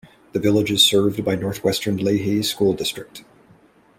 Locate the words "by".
1.23-1.35